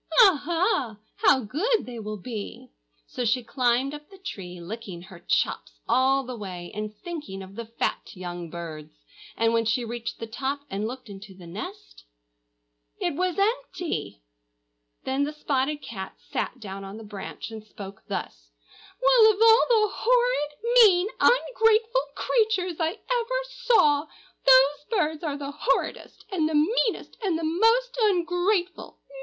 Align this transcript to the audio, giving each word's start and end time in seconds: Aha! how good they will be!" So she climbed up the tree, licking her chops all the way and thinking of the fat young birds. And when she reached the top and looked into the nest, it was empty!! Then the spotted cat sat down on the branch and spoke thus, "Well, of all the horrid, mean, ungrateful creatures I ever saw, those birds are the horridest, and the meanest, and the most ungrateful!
Aha! 0.23 0.97
how 1.17 1.41
good 1.41 1.85
they 1.85 1.99
will 1.99 2.17
be!" 2.17 2.71
So 3.05 3.23
she 3.23 3.43
climbed 3.43 3.93
up 3.93 4.09
the 4.09 4.17
tree, 4.17 4.59
licking 4.59 5.03
her 5.03 5.19
chops 5.19 5.79
all 5.87 6.23
the 6.23 6.35
way 6.35 6.71
and 6.73 6.91
thinking 7.03 7.43
of 7.43 7.53
the 7.53 7.67
fat 7.67 8.15
young 8.15 8.49
birds. 8.49 8.95
And 9.37 9.53
when 9.53 9.63
she 9.63 9.85
reached 9.85 10.17
the 10.17 10.25
top 10.25 10.61
and 10.71 10.87
looked 10.87 11.07
into 11.07 11.35
the 11.35 11.45
nest, 11.45 12.05
it 12.99 13.13
was 13.13 13.37
empty!! 13.37 14.23
Then 15.03 15.23
the 15.23 15.31
spotted 15.33 15.83
cat 15.83 16.15
sat 16.31 16.59
down 16.59 16.83
on 16.83 16.97
the 16.97 17.03
branch 17.03 17.51
and 17.51 17.63
spoke 17.63 18.01
thus, 18.07 18.49
"Well, 19.03 19.31
of 19.33 19.39
all 19.39 19.65
the 19.69 19.89
horrid, 19.95 20.83
mean, 20.83 21.09
ungrateful 21.19 22.01
creatures 22.15 22.79
I 22.79 22.93
ever 22.93 23.45
saw, 23.51 24.07
those 24.47 24.85
birds 24.89 25.23
are 25.23 25.37
the 25.37 25.51
horridest, 25.51 26.25
and 26.31 26.49
the 26.49 26.55
meanest, 26.55 27.17
and 27.21 27.37
the 27.37 27.43
most 27.43 27.95
ungrateful! 28.01 28.97